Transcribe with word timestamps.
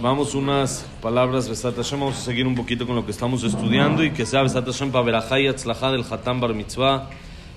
Vamos 0.00 0.34
unas 0.34 0.86
palabras, 1.02 1.46
Besat 1.46 1.76
Hashem. 1.76 2.00
Vamos 2.00 2.16
a 2.16 2.20
seguir 2.22 2.46
un 2.46 2.54
poquito 2.54 2.86
con 2.86 2.96
lo 2.96 3.04
que 3.04 3.10
estamos 3.10 3.44
estudiando 3.44 4.02
y 4.02 4.12
que 4.12 4.24
sea 4.24 4.42
Besat 4.42 4.64
Hashem 4.64 4.90
para 4.90 5.04
Berajay 5.04 5.48
Atzlajá 5.48 5.92
del 5.92 6.06
Hatam 6.10 6.40
Bar 6.40 6.54
Mitzvah. 6.54 7.10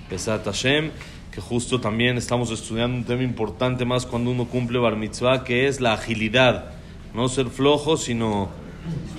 Besat 0.10 0.44
Hashem. 0.44 0.92
Que 1.32 1.40
justo 1.40 1.80
también 1.80 2.18
estamos 2.18 2.52
estudiando 2.52 2.98
un 2.98 3.06
tema 3.06 3.24
importante 3.24 3.86
más 3.86 4.06
cuando 4.06 4.30
uno 4.32 4.44
cumple 4.44 4.78
Bar 4.78 4.98
Mitzvah, 4.98 5.46
que 5.46 5.68
es 5.68 5.80
la 5.80 5.94
agilidad. 5.94 6.72
No 7.14 7.30
ser 7.30 7.48
flojo, 7.48 7.96
sino 7.96 8.50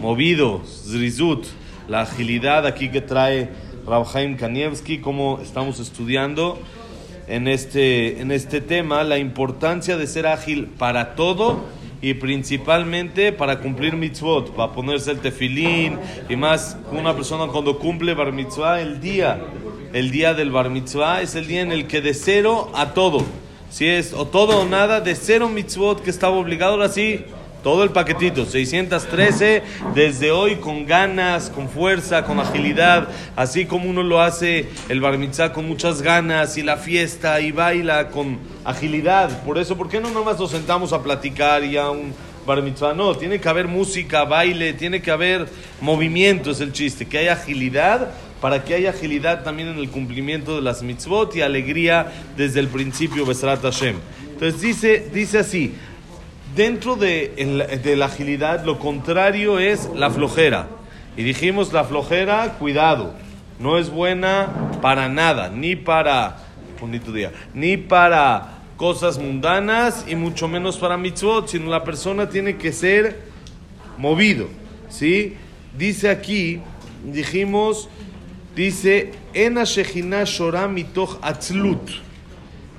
movido, 0.03 0.61
zrizut. 0.67 1.47
La 1.89 2.03
agilidad 2.03 2.67
aquí 2.67 2.91
que 2.91 3.01
trae 3.01 3.49
Rabhaim 3.87 4.37
Kanievski, 4.37 4.99
como 4.99 5.41
estamos 5.41 5.81
estudiando 5.81 6.59
en 7.29 7.47
este, 7.47 8.21
en 8.21 8.33
este 8.33 8.61
tema, 8.61 9.05
la 9.05 9.19
importancia 9.19 9.97
de 9.97 10.07
ser 10.07 10.27
ágil 10.27 10.67
para 10.67 11.15
todo 11.15 11.67
y 12.01 12.15
principalmente 12.15 13.33
para 13.33 13.59
cumplir 13.59 13.97
mitzvot, 13.97 14.55
para 14.55 14.73
ponerse 14.73 15.11
el 15.11 15.19
tefilín 15.19 15.99
y 16.29 16.37
más 16.37 16.77
una 16.93 17.15
persona 17.15 17.47
cuando 17.49 17.79
cumple 17.79 18.15
bar 18.15 18.33
mitzvah, 18.33 18.81
el 18.81 19.01
día, 19.01 19.41
el 19.93 20.11
día 20.11 20.33
del 20.35 20.51
bar 20.51 20.71
mitzvah 20.71 21.21
es 21.23 21.35
el 21.35 21.47
día 21.47 21.61
en 21.61 21.73
el 21.73 21.87
que 21.87 22.01
de 22.01 22.15
cero 22.15 22.71
a 22.75 22.95
todo, 22.95 23.25
si 23.71 23.87
es 23.87 24.15
o 24.15 24.27
todo 24.27 24.61
o 24.61 24.65
nada, 24.65 25.01
de 25.01 25.15
cero 25.15 25.49
mitzvot 25.49 26.03
que 26.03 26.11
estaba 26.11 26.37
obligado, 26.37 26.75
ahora 26.75 26.89
sí, 26.89 27.25
todo 27.63 27.83
el 27.83 27.91
paquetito, 27.91 28.47
613, 28.47 29.63
desde 29.95 30.31
hoy 30.31 30.57
con 30.57 30.87
ganas, 30.87 31.51
con 31.51 31.69
fuerza, 31.69 32.25
con 32.25 32.39
agilidad, 32.41 33.09
así 33.37 33.67
como 33.67 33.91
uno 33.91 34.03
lo 34.03 34.21
hace 34.21 34.69
el 34.89 35.01
bar 35.01 35.19
mitzvah 35.19 35.53
con 35.53 35.67
muchas 35.67 36.03
ganas 36.03 36.57
y 36.57 36.63
la 36.63 36.77
fiesta 36.77 37.41
y 37.41 37.53
baila 37.53 38.09
con 38.09 38.39
agilidad. 38.65 39.43
Por 39.45 39.59
eso, 39.59 39.77
¿por 39.77 39.89
qué 39.89 40.01
no 40.01 40.11
nomás 40.11 40.39
nos 40.39 40.51
sentamos 40.51 40.93
a 40.93 41.03
platicar 41.03 41.65
y 41.65 41.77
a 41.77 41.91
un 41.91 42.15
bar 42.47 42.63
mitzvah? 42.63 42.95
No, 42.95 43.17
tiene 43.17 43.41
que 43.41 43.49
haber 43.49 43.67
música, 43.67 44.25
baile, 44.25 44.73
tiene 44.73 45.03
que 45.03 45.11
haber 45.11 45.49
movimiento, 45.81 46.53
es 46.53 46.61
el 46.61 46.73
chiste, 46.73 47.07
que 47.07 47.19
haya 47.19 47.33
agilidad 47.33 48.13
para 48.41 48.63
que 48.65 48.75
haya 48.75 48.91
agilidad 48.91 49.43
también 49.43 49.69
en 49.69 49.79
el 49.79 49.91
cumplimiento 49.91 50.55
de 50.55 50.63
las 50.63 50.83
mitzvot 50.83 51.35
y 51.35 51.43
alegría 51.43 52.13
desde 52.37 52.61
el 52.61 52.69
principio, 52.69 53.27
Besrat 53.27 53.63
Hashem. 53.63 53.97
Entonces 54.33 54.61
dice, 54.61 55.11
dice 55.13 55.39
así, 55.41 55.75
Dentro 56.55 56.97
de, 56.97 57.95
la 57.97 58.07
agilidad, 58.07 58.65
lo 58.65 58.79
contrario 58.79 59.59
es 59.59 59.89
la 59.95 60.11
flojera. 60.11 60.69
Y 61.17 61.23
dijimos, 61.23 61.73
la 61.73 61.85
flojera, 61.85 62.57
cuidado, 62.59 63.15
no 63.59 63.79
es 63.79 63.91
buena 63.91 64.49
para 64.81 65.09
nada, 65.09 65.51
ni 65.51 65.77
para, 65.77 66.39
bonito 66.81 67.13
día, 67.13 67.33
ni 67.55 67.77
para 67.77 68.59
cosas 68.77 69.19
mundanas 69.19 70.05
y 70.09 70.15
mucho 70.15 70.47
menos 70.47 70.79
para 70.79 70.97
mitzvot, 70.97 71.49
sino 71.49 71.71
la 71.71 71.83
persona 71.83 72.29
tiene 72.29 72.57
que 72.57 72.73
ser 72.73 73.21
movido. 73.99 74.49
¿sí? 74.89 75.37
Dice 75.77 76.09
aquí, 76.09 76.61
dijimos, 77.05 77.89
dice, 78.55 79.13
Shechina 79.35 80.25
Shorah 80.25 80.69
mitoch 80.69 81.19
atzlut. 81.21 82.08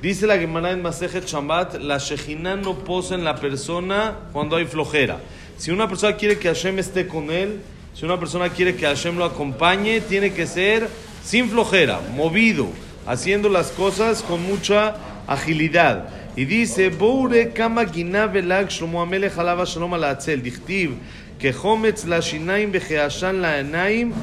Dice 0.02 0.26
la 0.28 0.38
Gemara 0.38 0.72
en 0.72 0.82
Masejet 0.82 1.26
Shambat, 1.26 1.82
la 1.82 1.98
Shejina 1.98 2.56
no 2.56 2.74
posa 2.74 3.16
en 3.16 3.26
la 3.26 3.36
persona 3.36 4.16
cuando 4.32 4.56
hay 4.56 4.64
flojera. 4.64 5.18
Si 5.58 5.72
una 5.72 5.90
persona 5.90 6.16
quiere 6.16 6.40
que 6.40 6.48
Hashem 6.48 6.80
esté 6.80 7.06
con 7.06 7.30
él, 7.30 7.60
si 7.94 8.06
una 8.06 8.18
persona 8.18 8.48
quiere 8.48 8.78
que 8.78 8.86
Hashem 8.86 9.18
lo 9.18 9.26
acompañe, 9.26 10.00
tiene 10.00 10.32
que 10.32 10.48
ser 10.48 10.88
sin 11.22 11.50
flojera, 11.50 12.00
movido, 12.16 12.68
haciendo 13.06 13.50
las 13.50 13.72
cosas 13.72 14.24
con 14.24 14.42
mucha 14.42 14.96
agilidad. 15.28 16.08
Y 16.38 16.46
dice, 16.46 16.88
Boure 16.88 17.52
kama 17.52 17.84
velag 17.84 18.70
shlomo 18.70 19.02
amelech 19.02 19.38
alava 19.38 19.66
shalom 19.66 19.96
ala 19.96 20.12
atzel, 20.12 20.42
dichtiv, 20.42 20.92
que 21.38 21.52
hometz 21.52 22.06
la 22.06 22.22
shinaim 22.22 22.72
becheashan 22.72 23.42
la 23.42 23.60
enaim, 23.60 24.14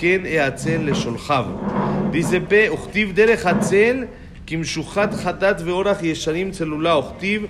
ken 0.00 0.24
eatzel 0.24 0.86
le 0.86 0.94
sholchav. 0.94 2.10
Dice, 2.10 2.40
pe, 2.40 2.70
uchtiv 2.70 3.12
derech 3.12 3.44
atzel, 3.44 4.08
כמשוחת 4.46 5.14
חטאת 5.14 5.56
ואורח 5.64 6.02
ישרים 6.02 6.50
צלולה, 6.50 6.98
וכתיב 6.98 7.46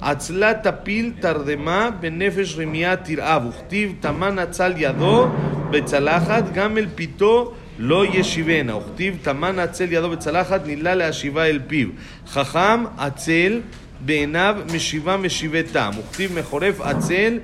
עצלה 0.00 0.52
תפיל 0.54 1.12
תרדמה 1.20 1.90
בנפש 2.00 2.58
רמייה 2.58 2.96
תרעב, 2.96 3.46
וכתיב 3.46 3.94
תמן 4.00 4.38
עצל 4.38 4.72
ידו 4.76 5.26
בצלחת, 5.70 6.52
גם 6.54 6.78
אל 6.78 6.86
פיתו 6.94 7.52
לא 7.78 8.04
ישיבנה, 8.06 8.76
וכתיב 8.76 9.18
תמן 9.22 9.58
עצל 9.58 9.92
ידו 9.92 10.10
בצלחת, 10.10 10.66
נילה 10.66 10.94
להשיבה 10.94 11.46
אל 11.46 11.60
פיו. 11.66 11.88
חכם 12.28 12.84
עצל 12.98 13.60
בעיניו 14.00 14.56
משיבה 14.74 15.16
משיבי 15.16 15.62
טעם, 15.62 15.92
וכתיב 15.98 16.38
מחורף 16.38 16.80
עצל 16.80 17.38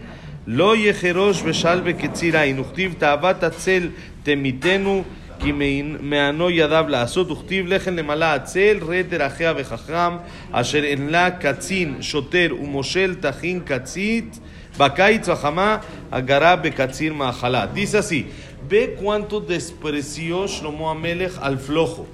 לא 0.47 0.77
יחרוש 0.77 1.43
ושל 1.45 1.81
בקציר 1.81 2.37
עין, 2.37 2.61
וכתיב 2.61 2.95
תאוות 2.99 3.45
עצל 3.45 3.89
תמיתנו 4.23 5.05
כי 5.42 5.52
מענו 6.00 6.50
ידיו 6.50 6.86
לעשות, 6.90 7.32
וכתיב 7.32 7.68
לחם 7.68 7.96
למלא 7.96 8.26
עצל, 8.26 8.78
רתר 8.88 9.28
אחיה 9.28 9.54
וחכם, 9.58 10.18
אשר 10.52 10.84
אין 10.84 11.10
לה 11.10 11.32
קצין, 11.32 11.98
שוטר 12.02 12.48
ומושל 12.62 13.16
תכין 13.20 13.60
קצית, 13.66 14.40
בקיץ 14.78 15.30
וחמה, 15.30 15.78
הגרה 16.12 16.56
בקציר 16.56 17.14
מאכלה. 17.14 17.66
Dice 17.74 17.98
así, 17.98 18.28
ve 18.70 18.96
cuánto 19.00 19.40
despreció 19.40 20.48
Shlomo 20.48 20.90
Amelech 20.90 21.38
al 21.42 21.58
flojo. 21.58 22.06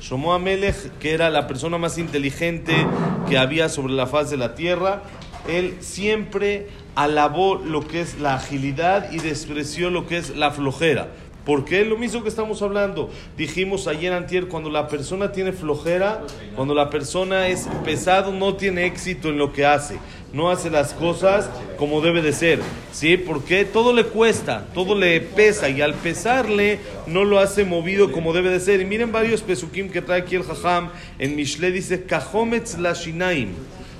Shlomo 0.00 0.32
Amelech, 0.34 0.98
que 1.00 1.12
era 1.12 1.30
la 1.30 1.46
persona 1.46 1.78
más 1.78 1.98
inteligente 1.98 2.74
que 3.28 3.38
había 3.38 3.68
sobre 3.68 3.92
la 3.92 4.06
faz 4.06 4.30
de 4.30 4.36
la 4.36 4.54
tierra, 4.54 5.02
él 5.48 5.76
siempre 5.80 6.68
alabó 6.94 7.56
lo 7.56 7.86
que 7.86 8.00
es 8.00 8.18
la 8.18 8.34
agilidad 8.34 9.12
y 9.12 9.18
despreció 9.18 9.90
lo 9.90 10.06
que 10.06 10.18
es 10.18 10.36
la 10.36 10.50
flojera. 10.50 11.08
Porque 11.45 11.81
es 11.81 11.87
lo 11.87 11.97
mismo 11.97 12.23
que 12.23 12.29
estamos 12.29 12.61
hablando. 12.61 13.09
Dijimos 13.35 13.87
ayer 13.87 14.13
antier, 14.13 14.47
cuando 14.47 14.69
la 14.69 14.87
persona 14.87 15.33
tiene 15.33 15.51
flojera, 15.51 16.21
cuando 16.55 16.73
la 16.73 16.89
persona 16.89 17.49
es 17.49 17.67
pesado, 17.83 18.31
no 18.31 18.55
tiene 18.55 18.85
éxito 18.85 19.29
en 19.29 19.37
lo 19.37 19.51
que 19.51 19.65
hace. 19.65 19.97
No 20.31 20.49
hace 20.49 20.69
las 20.69 20.93
cosas 20.93 21.49
como 21.77 21.99
debe 21.99 22.21
de 22.21 22.31
ser. 22.31 22.59
¿Sí? 22.93 23.17
Porque 23.17 23.65
todo 23.65 23.91
le 23.91 24.05
cuesta, 24.05 24.67
todo 24.73 24.95
le 24.95 25.19
pesa. 25.19 25.69
Y 25.69 25.81
al 25.81 25.95
pesarle, 25.95 26.79
no 27.07 27.25
lo 27.25 27.39
hace 27.39 27.65
movido 27.65 28.11
como 28.11 28.31
debe 28.31 28.49
de 28.49 28.61
ser. 28.61 28.79
Y 28.79 28.85
miren 28.85 29.11
varios 29.11 29.41
pesukim 29.41 29.89
que 29.89 30.01
trae 30.01 30.21
aquí 30.21 30.35
el 30.35 30.43
jajam. 30.43 30.91
En 31.19 31.35
Mishle 31.35 31.71
dice, 31.71 32.05
Kahometz 32.05 32.77
la 32.77 32.93
shinaim. 32.93 33.49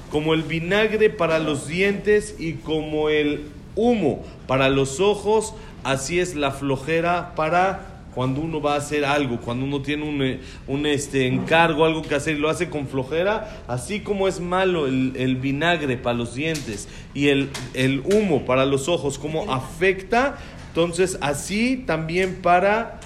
Como 0.10 0.34
el 0.34 0.44
vinagre 0.44 1.10
para 1.10 1.40
los 1.40 1.68
dientes 1.68 2.36
y 2.40 2.54
como 2.54 3.10
el 3.10 3.46
humo 3.76 4.24
para 4.48 4.70
los 4.70 5.00
ojos 5.00 5.54
Así 5.84 6.20
es 6.20 6.36
la 6.36 6.52
flojera 6.52 7.34
para 7.36 7.94
cuando 8.14 8.42
uno 8.42 8.62
va 8.62 8.76
a 8.76 8.78
hacer 8.78 9.06
algo, 9.06 9.42
cuando 9.42 9.66
uno 9.66 9.82
tiene 9.82 10.08
un, 10.08 10.22
eh, 10.22 10.40
un 10.68 10.86
este, 10.86 11.28
encargo, 11.28 11.84
algo 11.84 12.04
que 12.04 12.16
hacer 12.16 12.36
y 12.36 12.40
lo 12.40 12.50
hace 12.50 12.70
con 12.70 12.88
flojera, 12.88 13.64
así 13.68 14.02
como 14.02 14.28
es 14.28 14.40
malo 14.40 14.86
el, 14.88 15.14
el 15.16 15.36
vinagre 15.36 15.98
para 15.98 16.16
los 16.16 16.36
dientes 16.36 16.88
y 17.14 17.30
el, 17.30 17.50
el, 17.74 18.02
humo 18.06 18.46
para 18.46 18.66
los 18.66 18.88
ojos, 18.88 19.18
como 19.18 19.52
afecta, 19.52 20.38
entonces 20.70 21.18
así 21.22 21.84
también 21.88 22.36
para 22.42 23.00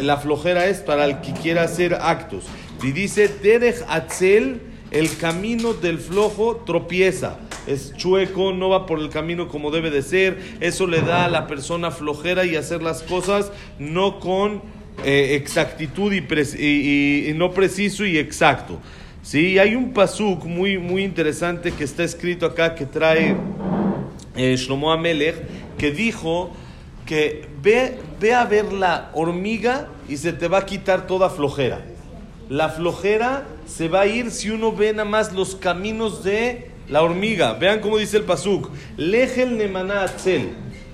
la 0.00 0.18
flojera 0.18 0.66
es 0.66 0.78
para 0.78 1.04
el 1.04 1.20
que 1.20 1.32
quiera 1.32 1.64
hacer 1.64 1.94
actos. 1.94 2.44
Y 2.82 2.92
dice, 2.92 3.28
Derech 3.28 3.84
Atzel, 3.88 4.60
el 4.92 5.16
camino 5.16 5.74
del 5.74 5.98
flojo 5.98 6.62
tropieza 6.64 7.38
es 7.66 7.94
chueco, 7.96 8.52
no 8.52 8.68
va 8.68 8.86
por 8.86 8.98
el 8.98 9.08
camino 9.08 9.48
como 9.48 9.70
debe 9.70 9.90
de 9.90 10.02
ser, 10.02 10.38
eso 10.60 10.86
le 10.86 11.00
da 11.00 11.24
a 11.24 11.28
la 11.28 11.46
persona 11.46 11.90
flojera 11.90 12.44
y 12.44 12.56
hacer 12.56 12.82
las 12.82 13.02
cosas 13.02 13.50
no 13.78 14.20
con 14.20 14.62
eh, 15.02 15.34
exactitud 15.34 16.12
y, 16.12 17.32
no 17.34 17.52
preciso 17.52 18.06
y 18.06 18.18
exacto. 18.18 18.78
Sí, 19.22 19.58
hay 19.58 19.74
un 19.74 19.92
pasuk 19.92 20.44
muy, 20.44 20.78
muy 20.78 21.02
interesante 21.02 21.72
que 21.72 21.84
está 21.84 22.04
escrito 22.04 22.44
acá 22.44 22.74
que 22.74 22.84
trae 22.84 23.36
eh, 24.36 24.54
Shlomo 24.56 24.92
Amelech, 24.92 25.36
que 25.78 25.90
dijo 25.90 26.50
que 27.06 27.46
ve, 27.62 27.98
ve 28.20 28.34
a 28.34 28.44
ver 28.44 28.72
la 28.72 29.10
hormiga 29.14 29.88
y 30.08 30.18
se 30.18 30.32
te 30.32 30.48
va 30.48 30.58
a 30.58 30.66
quitar 30.66 31.06
toda 31.06 31.30
flojera. 31.30 31.84
La 32.48 32.68
flojera 32.68 33.46
se 33.66 33.88
va 33.88 34.02
a 34.02 34.06
ir 34.06 34.30
si 34.30 34.50
uno 34.50 34.72
ve 34.72 34.92
nada 34.92 35.08
más 35.08 35.32
los 35.32 35.54
caminos 35.56 36.22
de 36.22 36.73
la 36.88 37.02
hormiga. 37.02 37.54
Vean 37.54 37.80
cómo 37.80 37.98
dice 37.98 38.16
el 38.16 38.24
pasuk. 38.24 38.70
Lejel 38.96 39.56
nemana 39.56 40.06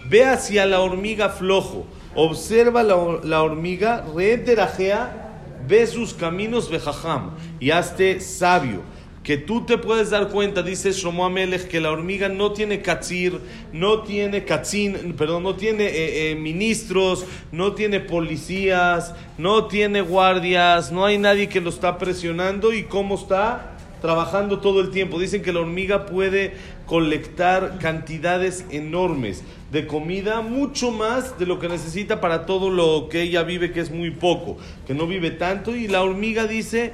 Ve 0.08 0.24
hacia 0.24 0.66
la 0.66 0.80
hormiga 0.80 1.28
flojo. 1.28 1.86
Observa 2.14 2.82
la, 2.82 2.96
la 3.22 3.42
hormiga. 3.42 4.04
Reeterajea. 4.14 5.28
Ve 5.66 5.86
sus 5.86 6.14
caminos 6.14 6.70
vejajam. 6.70 7.32
Y 7.58 7.70
hazte 7.70 8.20
sabio. 8.20 8.82
Que 9.22 9.36
tú 9.36 9.66
te 9.66 9.76
puedes 9.76 10.08
dar 10.08 10.28
cuenta, 10.30 10.62
dice 10.62 10.92
Shlomo 10.92 11.26
Amelech, 11.26 11.68
que 11.68 11.78
la 11.78 11.90
hormiga 11.90 12.30
no 12.30 12.52
tiene 12.52 12.80
katzir, 12.80 13.38
no 13.70 14.00
tiene 14.00 14.46
katzin, 14.46 15.12
perdón, 15.12 15.42
no 15.42 15.56
tiene 15.56 15.84
eh, 15.84 16.30
eh, 16.30 16.34
ministros, 16.36 17.26
no 17.52 17.74
tiene 17.74 18.00
policías, 18.00 19.14
no 19.36 19.66
tiene 19.66 20.00
guardias, 20.00 20.90
no 20.90 21.04
hay 21.04 21.18
nadie 21.18 21.50
que 21.50 21.60
lo 21.60 21.68
está 21.68 21.98
presionando. 21.98 22.72
¿Y 22.72 22.84
cómo 22.84 23.16
está? 23.16 23.76
Trabajando 24.00 24.60
todo 24.60 24.80
el 24.80 24.90
tiempo. 24.90 25.18
Dicen 25.18 25.42
que 25.42 25.52
la 25.52 25.60
hormiga 25.60 26.06
puede 26.06 26.54
colectar 26.86 27.78
cantidades 27.78 28.64
enormes 28.70 29.42
de 29.70 29.86
comida, 29.86 30.40
mucho 30.40 30.90
más 30.90 31.38
de 31.38 31.46
lo 31.46 31.58
que 31.58 31.68
necesita 31.68 32.20
para 32.20 32.46
todo 32.46 32.70
lo 32.70 33.08
que 33.08 33.22
ella 33.22 33.42
vive, 33.42 33.72
que 33.72 33.80
es 33.80 33.90
muy 33.90 34.10
poco, 34.10 34.56
que 34.86 34.94
no 34.94 35.06
vive 35.06 35.30
tanto. 35.30 35.76
Y 35.76 35.86
la 35.86 36.02
hormiga 36.02 36.46
dice, 36.46 36.92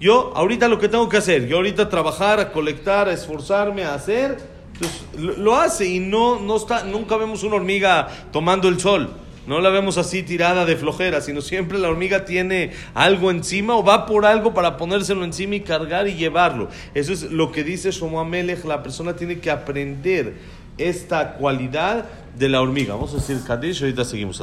yo 0.00 0.32
ahorita 0.34 0.68
lo 0.68 0.78
que 0.78 0.88
tengo 0.88 1.08
que 1.08 1.18
hacer, 1.18 1.46
yo 1.46 1.56
ahorita 1.56 1.88
trabajar, 1.88 2.40
a 2.40 2.52
colectar, 2.52 3.08
a 3.08 3.12
esforzarme, 3.12 3.84
a 3.84 3.94
hacer, 3.94 4.38
pues 4.78 5.04
lo, 5.18 5.56
hace 5.56 5.86
y 5.86 6.00
no, 6.00 6.40
no 6.40 6.56
está, 6.56 6.84
nunca 6.84 7.16
vemos 7.16 7.42
una 7.42 7.56
hormiga 7.56 8.08
tomando 8.32 8.68
el 8.68 8.80
sol. 8.80 9.10
No 9.46 9.60
la 9.60 9.70
vemos 9.70 9.96
así 9.96 10.22
tirada 10.22 10.64
de 10.64 10.76
flojera, 10.76 11.20
sino 11.20 11.40
siempre 11.40 11.78
la 11.78 11.88
hormiga 11.88 12.24
tiene 12.24 12.72
algo 12.94 13.30
encima 13.30 13.76
o 13.76 13.84
va 13.84 14.06
por 14.06 14.26
algo 14.26 14.52
para 14.54 14.76
ponérselo 14.76 15.24
encima 15.24 15.54
y 15.54 15.60
cargar 15.60 16.08
y 16.08 16.14
llevarlo. 16.14 16.68
Eso 16.94 17.12
es 17.12 17.30
lo 17.30 17.52
que 17.52 17.62
dice 17.62 17.92
Shlomo 17.92 18.20
Amelech, 18.20 18.64
la 18.64 18.82
persona 18.82 19.14
tiene 19.14 19.38
que 19.38 19.50
aprender 19.50 20.34
esta 20.78 21.34
cualidad 21.34 22.06
de 22.36 22.48
la 22.48 22.60
hormiga. 22.60 22.94
Vamos 22.94 23.12
a 23.12 23.16
decir 23.16 23.38
Kadish 23.46 23.82
ahorita 23.82 24.04
seguimos. 24.04 24.40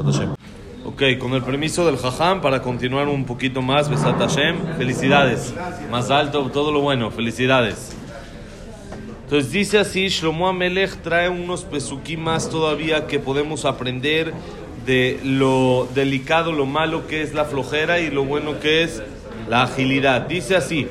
Ok, 0.86 1.02
con 1.20 1.34
el 1.34 1.44
permiso 1.44 1.86
del 1.86 1.98
Jajam 1.98 2.42
para 2.42 2.62
continuar 2.62 3.08
un 3.08 3.26
poquito 3.26 3.62
más, 3.62 3.90
Besat 3.90 4.18
Hashem. 4.18 4.78
Felicidades. 4.78 5.54
Más 5.92 6.12
alto, 6.12 6.50
todo 6.52 6.72
lo 6.72 6.82
bueno. 6.82 7.12
Felicidades. 7.12 7.96
Entonces 9.24 9.52
dice 9.52 9.80
así, 9.80 10.10
Shlomo 10.10 10.48
Amelech 10.48 11.02
trae 11.02 11.30
unos 11.30 11.64
pesukim 11.64 12.20
más 12.20 12.50
todavía 12.50 13.08
que 13.08 13.20
podemos 13.20 13.66
aprender 13.66 14.34
de 14.87 15.21
lo 15.23 15.89
delicado, 15.95 16.53
lo 16.53 16.67
malo 16.67 17.07
que 17.07 17.23
es 17.23 17.35
la 17.35 17.45
flojera 17.45 17.99
y 18.01 18.11
lo 18.11 18.25
bueno 18.25 18.59
que 18.61 18.83
es 18.85 19.03
la 19.49 19.63
agilidad. 19.63 20.23
Dice 20.23 20.57
así, 20.57 20.87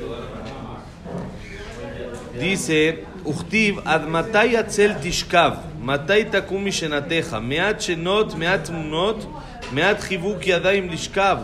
dice, 2.40 3.04
Uchtiv, 3.24 3.80
ad 3.84 4.06
matai 4.06 4.56
atzel 4.56 4.94
tishkav, 5.00 5.58
matai 5.82 6.24
takumi 6.30 6.70
shenateja, 6.70 7.40
meat 7.40 7.80
shenot, 7.80 8.36
meat 8.36 8.70
munot, 8.70 9.26
meat 9.72 9.98
chivuk 10.00 10.40
yadayim 10.44 10.88
lishkav, 10.88 11.42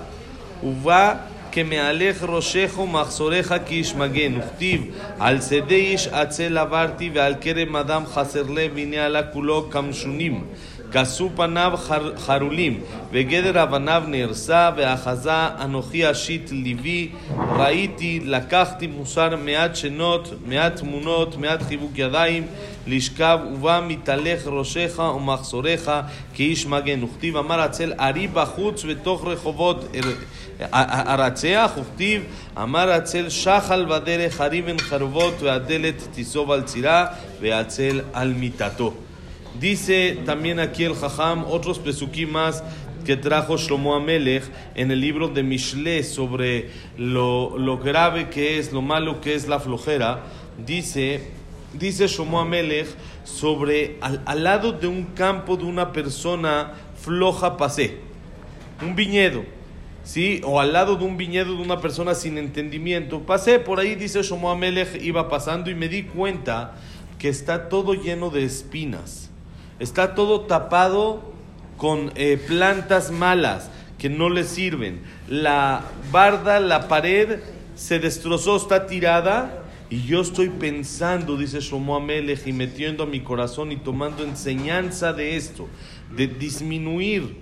uva 0.62 1.28
כמהלך 1.54 2.24
ראשך 2.28 2.78
ומחסורך 2.78 3.52
כאיש 3.66 3.94
מגן, 3.94 4.32
וכתיב 4.38 4.82
על 5.18 5.40
שדה 5.40 5.74
איש 5.74 6.08
עצל 6.08 6.58
עברתי 6.58 7.10
ועל 7.14 7.34
כרם 7.40 7.76
אדם 7.76 8.06
חסר 8.06 8.42
לב 8.42 8.78
הנה 8.78 9.04
עלה 9.04 9.22
כולו 9.22 9.70
כמשונים 9.70 10.44
כסו 10.91 11.29
פניו 11.35 11.73
חרולים, 12.17 12.81
וגדר 13.11 13.63
אבניו 13.63 14.03
נהרסה, 14.07 14.69
ואחזה 14.77 15.47
אנוכי 15.63 16.11
אשית 16.11 16.51
ליבי, 16.51 17.09
ראיתי, 17.57 18.19
לקחתי 18.23 18.87
מוסר 18.87 19.35
מעט 19.35 19.75
שנות, 19.75 20.33
מעט 20.45 20.75
תמונות, 20.75 21.37
מעט 21.37 21.61
חיבוק 21.61 21.91
ידיים, 21.95 22.47
לשכב, 22.87 23.39
ובא 23.53 23.81
מתהלך 23.87 24.47
ראשך 24.47 25.01
ומחסוריך 25.15 25.91
כאיש 26.33 26.65
מגן. 26.65 27.03
וכתיב 27.03 27.37
אמר 27.37 27.59
הצל 27.59 27.93
ארי 27.99 28.27
בחוץ 28.27 28.85
בתוך 28.85 29.27
רחובות 29.27 29.85
ארצח, 30.73 31.71
וכתיב 31.81 32.23
אמר 32.57 32.91
הצל 32.91 33.29
שחל 33.29 33.85
בדרך 33.89 34.41
ארי 34.41 34.61
בין 34.61 34.79
חרבות, 34.79 35.41
והדלת 35.41 36.07
תיסוב 36.13 36.51
על 36.51 36.61
צירה, 36.61 37.05
והצל 37.41 38.01
על 38.13 38.33
מיטתו. 38.33 38.93
Dice 39.57 40.19
también 40.25 40.59
aquí 40.59 40.83
el 40.83 40.93
Jajam 40.93 41.45
otros 41.49 41.79
pesukim 41.79 42.31
más 42.31 42.63
que 43.05 43.17
trajo 43.17 43.57
Shlomo 43.57 43.95
Amelech 43.95 44.43
en 44.75 44.91
el 44.91 45.01
libro 45.01 45.29
de 45.29 45.41
Mishle 45.41 46.03
sobre 46.03 46.69
lo, 46.97 47.57
lo, 47.57 47.77
grave 47.79 48.29
que 48.29 48.59
es, 48.59 48.71
lo 48.71 48.81
malo 48.81 49.21
que 49.21 49.35
es 49.35 49.47
la 49.47 49.59
flojera. 49.59 50.23
Dice, 50.65 51.31
dice 51.73 52.07
Shlomo 52.07 52.39
Amelech 52.39 52.87
sobre 53.23 53.97
al, 54.01 54.21
al 54.25 54.43
lado 54.43 54.73
de 54.73 54.87
un 54.87 55.05
campo 55.05 55.57
de 55.57 55.63
una 55.63 55.91
persona 55.91 56.73
floja 57.01 57.57
pasé, 57.57 57.97
un 58.81 58.95
viñedo. 58.95 59.43
¿sí? 60.03 60.41
O 60.43 60.59
al 60.59 60.73
lado 60.73 60.95
de 60.95 61.05
un 61.05 61.17
viñedo 61.17 61.55
de 61.55 61.61
una 61.61 61.81
persona 61.81 62.15
sin 62.15 62.37
entendimiento. 62.37 63.21
Pasé 63.21 63.59
por 63.59 63.79
ahí, 63.79 63.95
dice 63.95 64.21
Shlomo 64.21 64.51
Amelech, 64.51 65.01
iba 65.01 65.29
pasando 65.29 65.69
y 65.69 65.75
me 65.75 65.87
di 65.87 66.03
cuenta 66.03 66.75
que 67.17 67.29
está 67.29 67.69
todo 67.69 67.93
lleno 67.93 68.29
de 68.29 68.43
espinas. 68.43 69.28
Está 69.79 70.13
todo 70.13 70.41
tapado 70.41 71.33
con 71.77 72.11
eh, 72.15 72.37
plantas 72.47 73.11
malas 73.11 73.71
que 73.97 74.09
no 74.09 74.29
le 74.29 74.43
sirven. 74.43 75.01
La 75.27 75.83
barda, 76.11 76.59
la 76.59 76.87
pared 76.87 77.39
se 77.75 77.99
destrozó, 77.99 78.57
está 78.57 78.87
tirada. 78.87 79.63
Y 79.89 80.03
yo 80.03 80.21
estoy 80.21 80.49
pensando, 80.49 81.35
dice 81.35 81.61
Shlomo 81.61 81.95
Amelech, 81.95 82.45
y 82.45 82.53
metiendo 82.53 83.03
a 83.03 83.07
mi 83.07 83.21
corazón 83.21 83.71
y 83.71 83.77
tomando 83.77 84.23
enseñanza 84.23 85.13
de 85.13 85.35
esto, 85.35 85.67
de 86.15 86.27
disminuir, 86.27 87.37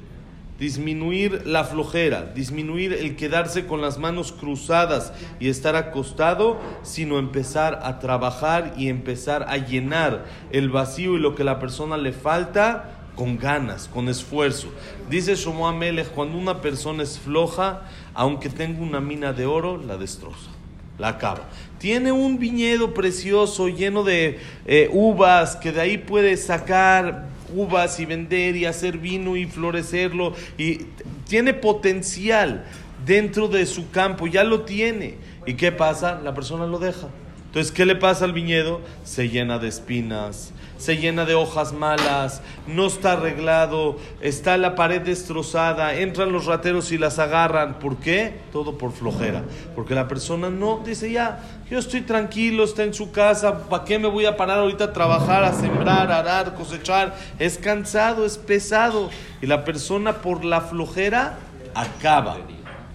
disminuir 0.59 1.45
la 1.45 1.63
flojera, 1.63 2.23
disminuir 2.33 2.93
el 2.93 3.15
quedarse 3.15 3.65
con 3.65 3.81
las 3.81 3.97
manos 3.97 4.31
cruzadas 4.31 5.13
y 5.39 5.49
estar 5.49 5.75
acostado, 5.75 6.57
sino 6.81 7.19
empezar 7.19 7.79
a 7.83 7.99
trabajar 7.99 8.73
y 8.77 8.89
empezar 8.89 9.45
a 9.49 9.57
llenar 9.57 10.25
el 10.51 10.69
vacío 10.69 11.15
y 11.15 11.19
lo 11.19 11.35
que 11.35 11.43
a 11.43 11.45
la 11.45 11.59
persona 11.59 11.97
le 11.97 12.11
falta 12.11 12.97
con 13.15 13.37
ganas, 13.37 13.87
con 13.87 14.09
esfuerzo. 14.09 14.69
Dice 15.09 15.35
Shlomo 15.35 15.67
Amelech, 15.67 16.09
cuando 16.09 16.37
una 16.37 16.61
persona 16.61 17.03
es 17.03 17.19
floja, 17.19 17.81
aunque 18.13 18.49
tenga 18.49 18.81
una 18.81 18.99
mina 18.99 19.33
de 19.33 19.45
oro, 19.45 19.77
la 19.77 19.97
destroza, 19.97 20.49
la 20.97 21.09
acaba. 21.09 21.45
Tiene 21.79 22.11
un 22.11 22.39
viñedo 22.39 22.93
precioso 22.93 23.67
lleno 23.69 24.03
de 24.03 24.39
eh, 24.65 24.89
uvas 24.91 25.55
que 25.55 25.71
de 25.71 25.81
ahí 25.81 25.97
puede 25.97 26.37
sacar 26.37 27.36
uvas 27.53 27.99
y 27.99 28.05
vender 28.05 28.55
y 28.55 28.65
hacer 28.65 28.97
vino 28.97 29.35
y 29.35 29.45
florecerlo 29.45 30.33
y 30.57 30.85
tiene 31.27 31.53
potencial 31.53 32.65
dentro 33.05 33.47
de 33.47 33.65
su 33.65 33.91
campo, 33.91 34.27
ya 34.27 34.43
lo 34.43 34.61
tiene. 34.61 35.15
¿Y 35.45 35.53
qué 35.55 35.71
pasa? 35.71 36.19
La 36.21 36.33
persona 36.33 36.65
lo 36.65 36.79
deja. 36.79 37.07
Entonces, 37.47 37.71
¿qué 37.71 37.85
le 37.85 37.95
pasa 37.95 38.25
al 38.25 38.33
viñedo? 38.33 38.81
Se 39.03 39.29
llena 39.29 39.57
de 39.57 39.69
espinas, 39.69 40.53
se 40.77 40.97
llena 40.97 41.25
de 41.25 41.33
hojas 41.33 41.73
malas, 41.73 42.41
no 42.67 42.85
está 42.85 43.13
arreglado, 43.13 43.97
está 44.21 44.57
la 44.57 44.75
pared 44.75 45.01
destrozada, 45.01 45.95
entran 45.95 46.31
los 46.31 46.45
rateros 46.45 46.91
y 46.91 46.97
las 46.97 47.19
agarran. 47.19 47.79
¿Por 47.79 47.97
qué? 47.97 48.41
Todo 48.51 48.77
por 48.77 48.91
flojera. 48.91 49.43
Porque 49.75 49.95
la 49.95 50.07
persona 50.07 50.49
no 50.49 50.83
dice 50.85 51.09
ya, 51.09 51.39
yo 51.71 51.79
estoy 51.79 52.01
tranquilo, 52.01 52.65
está 52.65 52.83
en 52.83 52.93
su 52.93 53.11
casa, 53.11 53.63
¿para 53.69 53.85
qué 53.85 53.97
me 53.97 54.07
voy 54.07 54.25
a 54.25 54.37
parar 54.37 54.59
ahorita 54.59 54.83
a 54.83 54.93
trabajar, 54.93 55.43
a 55.43 55.53
sembrar, 55.53 56.11
a 56.11 56.19
arar, 56.19 56.53
cosechar? 56.53 57.15
Es 57.39 57.57
cansado, 57.57 58.25
es 58.25 58.37
pesado. 58.37 59.09
Y 59.41 59.47
la 59.47 59.63
persona 59.63 60.17
por 60.17 60.43
la 60.43 60.61
flojera 60.61 61.39
acaba 61.73 62.37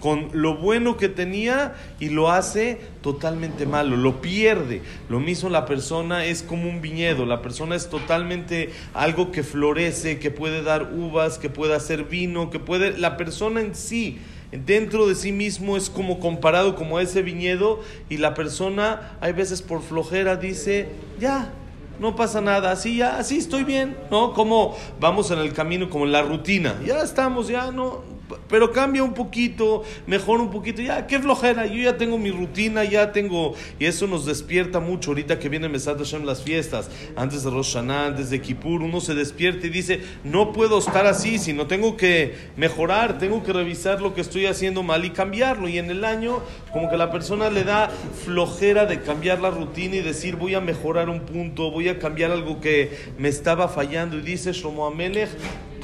con 0.03 0.27
lo 0.33 0.57
bueno 0.57 0.97
que 0.97 1.07
tenía 1.07 1.75
y 1.97 2.09
lo 2.09 2.29
hace 2.29 2.77
totalmente 3.01 3.65
malo, 3.65 3.95
lo 3.95 4.21
pierde. 4.21 4.81
Lo 5.07 5.21
mismo 5.21 5.49
la 5.49 5.65
persona 5.65 6.25
es 6.25 6.43
como 6.43 6.69
un 6.69 6.81
viñedo, 6.81 7.25
la 7.25 7.41
persona 7.41 7.77
es 7.77 7.89
totalmente 7.89 8.71
algo 8.93 9.31
que 9.31 9.43
florece, 9.43 10.19
que 10.19 10.29
puede 10.29 10.61
dar 10.61 10.91
uvas, 10.91 11.37
que 11.37 11.49
puede 11.49 11.73
hacer 11.73 12.03
vino, 12.03 12.49
que 12.49 12.59
puede... 12.59 12.97
La 12.97 13.15
persona 13.15 13.61
en 13.61 13.75
sí, 13.75 14.19
dentro 14.51 15.07
de 15.07 15.15
sí 15.15 15.31
mismo 15.31 15.77
es 15.77 15.89
como 15.89 16.19
comparado 16.19 16.75
como 16.75 16.99
ese 16.99 17.21
viñedo 17.21 17.79
y 18.09 18.17
la 18.17 18.33
persona 18.33 19.17
hay 19.21 19.31
veces 19.31 19.61
por 19.61 19.81
flojera 19.81 20.35
dice, 20.35 20.89
ya, 21.17 21.53
no 22.01 22.17
pasa 22.17 22.41
nada, 22.41 22.71
así 22.71 22.97
ya, 22.97 23.19
así 23.19 23.37
estoy 23.37 23.63
bien, 23.63 23.95
¿no? 24.11 24.33
Como 24.33 24.75
vamos 24.99 25.31
en 25.31 25.39
el 25.39 25.53
camino, 25.53 25.89
como 25.89 26.03
en 26.03 26.11
la 26.11 26.23
rutina, 26.23 26.75
ya 26.85 27.01
estamos, 27.01 27.47
ya 27.47 27.71
no, 27.71 28.12
pero 28.47 28.71
cambia 28.71 29.03
un 29.03 29.13
poquito, 29.13 29.83
mejora 30.07 30.43
un 30.43 30.51
poquito, 30.51 30.81
ya, 30.81 31.07
qué 31.07 31.19
flojera, 31.19 31.65
yo 31.65 31.81
ya 31.81 31.97
tengo 31.97 32.17
mi 32.17 32.31
rutina, 32.31 32.83
ya 32.83 33.11
tengo, 33.11 33.53
y 33.79 33.85
eso 33.85 34.07
nos 34.07 34.25
despierta 34.25 34.79
mucho, 34.79 35.11
ahorita 35.11 35.39
que 35.39 35.49
viene 35.49 35.69
Mesat 35.69 35.97
Hashem 35.97 36.25
las 36.25 36.41
fiestas, 36.41 36.89
antes 37.15 37.43
de 37.43 37.49
Rosh 37.49 37.73
Hashanah, 37.73 38.07
antes 38.07 38.29
de 38.29 38.41
Kippur, 38.41 38.81
uno 38.81 38.99
se 38.99 39.15
despierta 39.15 39.67
y 39.67 39.69
dice, 39.69 40.01
no 40.23 40.53
puedo 40.53 40.79
estar 40.79 41.05
así, 41.05 41.39
sino 41.39 41.67
tengo 41.67 41.97
que 41.97 42.35
mejorar, 42.57 43.17
tengo 43.17 43.43
que 43.43 43.53
revisar 43.53 44.01
lo 44.01 44.13
que 44.13 44.21
estoy 44.21 44.45
haciendo 44.45 44.83
mal 44.83 45.05
y 45.05 45.11
cambiarlo, 45.11 45.67
y 45.67 45.77
en 45.77 45.89
el 45.89 46.05
año, 46.05 46.41
como 46.71 46.89
que 46.89 46.97
la 46.97 47.11
persona 47.11 47.49
le 47.49 47.63
da 47.63 47.89
flojera 48.25 48.85
de 48.85 49.01
cambiar 49.01 49.39
la 49.39 49.51
rutina 49.51 49.95
y 49.95 50.01
decir, 50.01 50.35
voy 50.35 50.55
a 50.55 50.61
mejorar 50.61 51.09
un 51.09 51.21
punto, 51.21 51.71
voy 51.71 51.89
a 51.89 51.99
cambiar 51.99 52.31
algo 52.31 52.61
que 52.61 52.91
me 53.17 53.29
estaba 53.29 53.67
fallando, 53.67 54.17
y 54.17 54.21
dice 54.21 54.53
Shlomo 54.53 54.85
Amelech, 54.85 55.29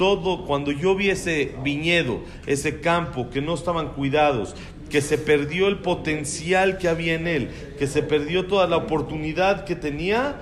todo, 0.00 0.46
cuando 0.46 0.72
yo 0.72 0.94
vi 0.94 1.10
ese 1.10 1.52
viñedo, 1.62 2.20
ese 2.46 2.80
campo 2.80 3.28
que 3.28 3.42
no 3.42 3.52
estaban 3.52 3.88
cuidados, 3.88 4.54
que 4.88 5.02
se 5.02 5.18
perdió 5.18 5.68
el 5.68 5.80
potencial 5.80 6.78
que 6.78 6.88
había 6.88 7.12
en 7.12 7.28
él, 7.28 7.50
que 7.78 7.86
se 7.86 8.02
perdió 8.02 8.46
toda 8.46 8.66
la 8.66 8.78
oportunidad 8.78 9.66
que 9.66 9.76
tenía, 9.76 10.36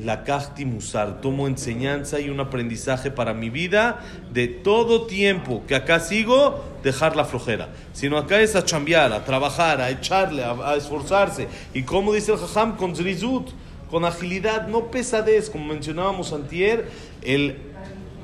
la 0.00 0.22
Kahti 0.22 0.64
Musar, 0.64 1.20
tomo 1.20 1.48
enseñanza 1.48 2.20
y 2.20 2.30
un 2.30 2.38
aprendizaje 2.38 3.10
para 3.10 3.34
mi 3.34 3.50
vida 3.50 3.98
de 4.32 4.46
todo 4.46 5.08
tiempo 5.08 5.64
que 5.66 5.74
acá 5.74 5.98
sigo, 5.98 6.64
dejar 6.84 7.16
la 7.16 7.24
flojera. 7.24 7.70
Sino 7.92 8.16
acá 8.16 8.40
es 8.40 8.54
a 8.54 8.64
chambear, 8.64 9.12
a 9.12 9.24
trabajar, 9.24 9.80
a 9.80 9.90
echarle, 9.90 10.44
a, 10.44 10.76
esforzarse. 10.76 11.48
Y 11.74 11.82
como 11.82 12.12
dice 12.12 12.30
el 12.30 12.38
Jajam, 12.38 12.76
con 12.76 12.94
zrizut, 12.94 13.48
con 13.90 14.04
agilidad, 14.04 14.68
no 14.68 14.92
pesadez, 14.92 15.50
como 15.50 15.64
mencionábamos 15.64 16.32
antier, 16.32 16.88
el, 17.22 17.69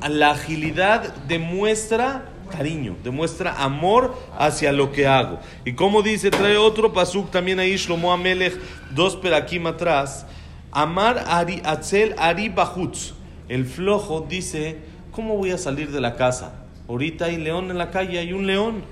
la 0.09 0.31
agilidad 0.31 1.15
demuestra 1.27 2.27
cariño, 2.47 2.97
demuestra 3.03 3.63
amor 3.63 4.15
hacia 4.39 4.73
lo 4.73 4.93
que 4.93 5.07
hago. 5.07 5.41
Y 5.65 5.73
como 5.73 6.03
dice, 6.03 6.31
trae 6.31 6.57
otro 6.57 6.93
pasuk 6.93 7.31
también 7.31 7.59
ahí, 7.59 7.77
Shlomo 7.77 8.13
Amelech, 8.13 8.59
dos 8.95 9.17
perakim 9.17 9.67
atrás, 9.67 10.27
Amar 10.71 11.25
Ari, 11.27 11.61
Atzel 11.65 12.15
Ari 12.19 12.49
Bajutz. 12.49 13.15
El 13.49 13.65
flojo 13.65 14.27
dice, 14.29 14.79
¿cómo 15.13 15.37
voy 15.37 15.51
a 15.51 15.59
salir 15.59 15.91
de 15.91 16.01
la 16.01 16.17
casa? 16.17 16.53
Ahorita 16.89 17.27
hay 17.27 17.37
león 17.37 17.71
en 17.71 17.79
la 17.79 17.91
calle, 17.91 18.19
hay 18.19 18.33
un 18.33 18.47
león. 18.47 18.83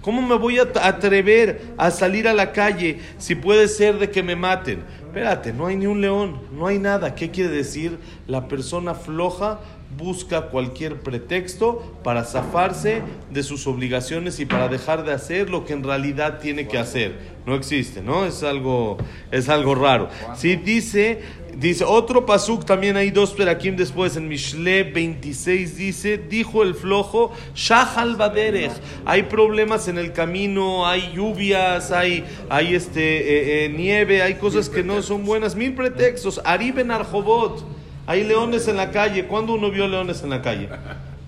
¿Cómo 0.00 0.20
me 0.20 0.34
voy 0.34 0.58
a 0.58 0.66
atrever 0.82 1.74
a 1.78 1.92
salir 1.92 2.26
a 2.26 2.34
la 2.34 2.50
calle 2.50 2.98
si 3.18 3.36
puede 3.36 3.68
ser 3.68 3.98
de 4.00 4.10
que 4.10 4.24
me 4.24 4.34
maten? 4.34 4.82
Espérate, 5.00 5.52
no 5.52 5.66
hay 5.66 5.76
ni 5.76 5.86
un 5.86 6.00
león, 6.00 6.40
no 6.52 6.66
hay 6.66 6.80
nada. 6.80 7.14
¿Qué 7.14 7.30
quiere 7.30 7.50
decir? 7.50 7.98
La 8.26 8.48
persona 8.48 8.94
floja 8.94 9.60
busca 9.96 10.48
cualquier 10.48 11.00
pretexto 11.00 11.96
para 12.02 12.24
zafarse 12.24 13.02
de 13.30 13.42
sus 13.42 13.66
obligaciones 13.66 14.40
y 14.40 14.46
para 14.46 14.68
dejar 14.68 15.04
de 15.04 15.12
hacer 15.12 15.50
lo 15.50 15.64
que 15.64 15.72
en 15.72 15.82
realidad 15.82 16.38
tiene 16.40 16.66
que 16.66 16.78
hacer. 16.78 17.32
No 17.46 17.54
existe, 17.54 18.02
¿no? 18.02 18.24
Es 18.24 18.42
algo, 18.42 18.98
es 19.30 19.48
algo 19.48 19.74
raro. 19.74 20.08
Si 20.36 20.56
dice, 20.56 21.22
dice 21.56 21.84
otro 21.84 22.24
pasuk, 22.24 22.64
también 22.64 22.96
hay 22.96 23.10
dos 23.10 23.32
perakim 23.32 23.76
después, 23.76 24.16
en 24.16 24.28
Mishle 24.28 24.84
26 24.84 25.76
dice, 25.76 26.18
dijo 26.18 26.62
el 26.62 26.74
flojo, 26.74 27.32
Shahal 27.54 28.16
Baderech, 28.16 28.72
hay 29.04 29.24
problemas 29.24 29.88
en 29.88 29.98
el 29.98 30.12
camino, 30.12 30.86
hay 30.86 31.12
lluvias, 31.14 31.90
hay, 31.90 32.24
hay 32.48 32.74
este, 32.74 33.00
eh, 33.02 33.64
eh, 33.64 33.68
nieve, 33.68 34.22
hay 34.22 34.34
cosas 34.34 34.68
que 34.68 34.84
no 34.84 35.02
son 35.02 35.24
buenas, 35.24 35.56
mil 35.56 35.74
pretextos. 35.74 36.40
Ariben 36.44 36.90
Arjobot. 36.90 37.81
Hay 38.06 38.24
leones 38.24 38.68
en 38.68 38.76
la 38.76 38.90
calle. 38.90 39.26
¿Cuándo 39.26 39.54
uno 39.54 39.70
vio 39.70 39.86
leones 39.86 40.22
en 40.22 40.30
la 40.30 40.42
calle? 40.42 40.68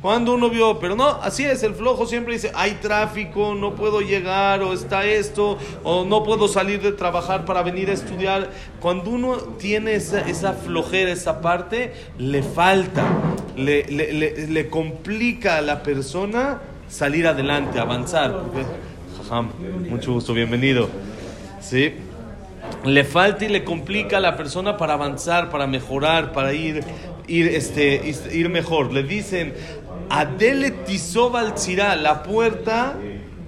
¿Cuándo 0.04 0.35
uno 0.35 0.50
vio? 0.50 0.78
Pero 0.81 0.97
no, 0.97 1.07
así 1.09 1.47
es, 1.47 1.62
el 1.62 1.75
flojo 1.75 2.04
siempre 2.04 2.35
dice, 2.35 2.52
hay 2.54 2.73
tráfico, 2.73 3.54
no 3.54 3.75
puedo 3.75 4.02
llegar, 4.02 4.62
o 4.62 4.75
está 4.75 5.07
esto, 5.07 5.57
o 5.83 6.04
no 6.04 6.23
puedo 6.25 6.47
salir 6.47 6.83
de 6.83 6.93
trabajar 6.93 7.47
para 7.47 7.62
venir 7.62 7.88
a 7.88 7.95
estudiar. 7.95 8.50
Cuando 8.81 9.09
uno 9.09 9.37
tiene 9.59 9.95
esa, 9.95 10.52
flojera, 10.52 11.11
esa 11.11 11.40
parte, 11.40 11.95
le 12.19 12.43
falta, 12.43 13.02
le, 13.57 13.85
le, 13.87 14.69
complica 14.69 15.57
a 15.57 15.62
la 15.62 15.83
persona 15.83 16.61
salir 16.87 17.26
adelante, 17.26 17.78
avanzar. 17.78 18.43
mucho 19.88 20.12
gusto, 20.12 20.35
bienvenido. 20.35 20.90
¿Sí? 21.62 21.95
Le 22.85 23.05
falta 23.05 23.45
y 23.45 23.49
le 23.49 23.64
complica 23.64 24.19
a 24.19 24.21
la 24.21 24.37
persona 24.37 24.76
para 24.76 24.95
avanzar, 24.95 25.50
para 25.50 25.67
mejorar, 25.67 26.33
para 26.33 26.53
ir, 26.53 26.85
ir, 27.26 27.49
este, 27.49 28.14
ir 28.33 28.49
mejor. 28.49 28.93
Le 28.93 29.03
dicen, 29.03 29.55
Adele 30.11 30.71
Tisobal 30.71 31.55
la 32.03 32.23
puerta 32.23 32.95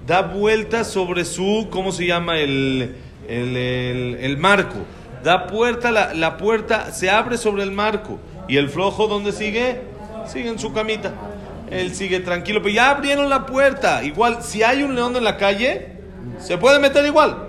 da 0.05 0.21
vuelta 0.21 0.83
sobre 0.83 1.25
su, 1.25 1.67
¿cómo 1.69 1.91
se 1.91 2.05
llama? 2.05 2.39
El, 2.39 2.95
el, 3.27 4.37
marco. 4.37 4.77
Da 5.23 5.47
puerta, 5.47 5.91
la, 5.91 6.13
la, 6.13 6.37
puerta 6.37 6.91
se 6.91 7.09
abre 7.09 7.37
sobre 7.37 7.63
el 7.63 7.71
marco. 7.71 8.19
¿Y 8.47 8.57
el 8.57 8.69
flojo 8.69 9.07
dónde 9.07 9.33
sigue? 9.33 9.81
Sigue 10.25 10.49
en 10.49 10.59
su 10.59 10.71
camita. 10.73 11.11
Él 11.69 11.93
sigue 11.93 12.21
tranquilo, 12.21 12.61
pero 12.61 12.73
ya 12.73 12.91
abrieron 12.91 13.29
la 13.29 13.45
puerta. 13.45 14.03
Igual, 14.03 14.41
si 14.41 14.63
hay 14.63 14.83
un 14.83 14.95
león 14.95 15.15
en 15.17 15.23
la 15.25 15.35
calle, 15.35 15.89
se 16.39 16.57
puede 16.57 16.79
meter 16.79 17.05
igual. 17.05 17.46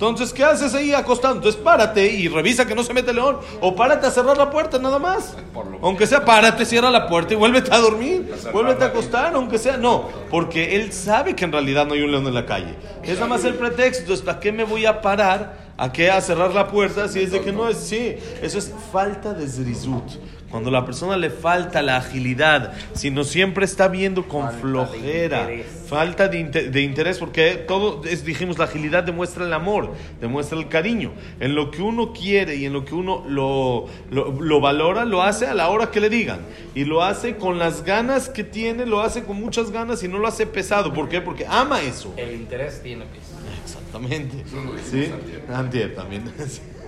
Entonces, 0.00 0.32
¿qué 0.32 0.42
haces 0.42 0.74
ahí 0.74 0.94
acostado? 0.94 1.34
Entonces, 1.34 1.60
párate 1.60 2.06
y 2.06 2.26
revisa 2.26 2.66
que 2.66 2.74
no 2.74 2.82
se 2.82 2.94
mete 2.94 3.10
el 3.10 3.16
león. 3.16 3.36
O 3.60 3.76
párate 3.76 4.06
a 4.06 4.10
cerrar 4.10 4.34
la 4.34 4.50
puerta, 4.50 4.78
nada 4.78 4.98
más. 4.98 5.36
Aunque 5.82 6.06
sea, 6.06 6.24
párate, 6.24 6.64
cierra 6.64 6.90
la 6.90 7.06
puerta 7.06 7.34
y 7.34 7.36
vuélvete 7.36 7.70
a 7.70 7.76
dormir. 7.76 8.32
Vuélvete 8.50 8.82
a 8.82 8.86
acostar, 8.86 9.34
aunque 9.34 9.58
sea. 9.58 9.76
No, 9.76 10.08
porque 10.30 10.74
él 10.76 10.94
sabe 10.94 11.36
que 11.36 11.44
en 11.44 11.52
realidad 11.52 11.86
no 11.86 11.92
hay 11.92 12.00
un 12.00 12.12
león 12.12 12.26
en 12.26 12.32
la 12.32 12.46
calle. 12.46 12.76
Es 13.02 13.16
nada 13.16 13.26
más 13.26 13.44
el 13.44 13.56
pretexto. 13.56 14.04
Entonces, 14.04 14.24
¿para 14.24 14.40
qué 14.40 14.52
me 14.52 14.64
voy 14.64 14.86
a 14.86 15.02
parar? 15.02 15.70
¿A 15.76 15.92
qué? 15.92 16.10
A 16.10 16.18
cerrar 16.22 16.54
la 16.54 16.66
puerta 16.68 17.06
si 17.06 17.20
es 17.20 17.30
de 17.30 17.42
que 17.42 17.52
no 17.52 17.68
es. 17.68 17.76
Sí, 17.76 18.16
eso 18.40 18.56
es 18.56 18.72
falta 18.90 19.34
de 19.34 19.46
zrizut. 19.46 20.12
Cuando 20.50 20.70
la 20.70 20.84
persona 20.84 21.16
le 21.16 21.30
falta 21.30 21.80
la 21.80 21.96
agilidad, 21.96 22.72
sino 22.92 23.22
siempre 23.22 23.64
está 23.64 23.86
viendo 23.86 24.26
con 24.26 24.50
flojera, 24.52 25.48
falta 25.86 26.26
de, 26.26 26.80
interés, 26.82 27.18
porque 27.18 27.52
todo, 27.68 28.02
es, 28.04 28.24
dijimos, 28.24 28.58
la 28.58 28.64
agilidad 28.64 29.04
demuestra 29.04 29.44
el 29.44 29.52
amor, 29.52 29.94
demuestra 30.20 30.58
el 30.58 30.68
cariño. 30.68 31.12
En 31.38 31.54
lo 31.54 31.70
que 31.70 31.82
uno 31.82 32.12
quiere 32.12 32.56
y 32.56 32.64
en 32.64 32.72
lo 32.72 32.84
que 32.84 32.94
uno 32.96 33.24
lo, 33.28 33.86
lo, 34.10 34.60
valora, 34.60 35.04
lo 35.04 35.22
hace 35.22 35.46
a 35.46 35.54
la 35.54 35.68
hora 35.68 35.92
que 35.92 36.00
le 36.00 36.10
digan. 36.10 36.40
Y 36.74 36.84
lo 36.84 37.04
hace 37.04 37.36
con 37.36 37.58
las 37.58 37.84
ganas 37.84 38.28
que 38.28 38.42
tiene, 38.42 38.86
lo 38.86 39.00
hace 39.00 39.22
con 39.22 39.40
muchas 39.40 39.70
ganas 39.70 40.02
y 40.02 40.08
no 40.08 40.18
lo 40.18 40.26
hace 40.26 40.46
pesado. 40.46 40.92
¿Por 40.92 41.08
qué? 41.08 41.20
Porque 41.20 41.46
ama 41.48 41.80
eso. 41.80 42.12
El 42.16 42.32
interés 42.32 42.82
tiene 42.82 43.04
peso. 43.04 43.39
Exactamente. 43.64 44.44
¿Sí? 44.90 45.10
Antier 45.52 45.94
también. 45.94 46.24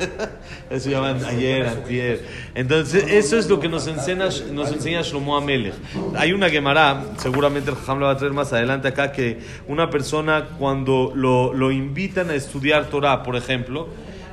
Eso 0.70 0.90
llaman 0.90 1.24
ayer, 1.24 1.66
antier. 1.66 2.24
Entonces, 2.54 3.04
eso 3.08 3.38
es 3.38 3.48
lo 3.48 3.60
que 3.60 3.68
nos 3.68 3.86
enseña, 3.86 4.28
nos 4.52 4.72
enseña 4.72 5.02
Shlomo 5.02 5.36
Amelech. 5.36 5.74
Hay 6.16 6.32
una 6.32 6.50
Gemara, 6.50 7.04
seguramente 7.18 7.70
el 7.70 7.76
Jajam 7.76 8.00
lo 8.00 8.06
va 8.06 8.12
a 8.12 8.16
traer 8.16 8.32
más 8.32 8.52
adelante 8.52 8.88
acá, 8.88 9.12
que 9.12 9.38
una 9.68 9.90
persona 9.90 10.48
cuando 10.58 11.12
lo, 11.14 11.52
lo 11.54 11.70
invitan 11.70 12.30
a 12.30 12.34
estudiar 12.34 12.86
Torah, 12.86 13.22
por 13.22 13.36
ejemplo, 13.36 13.88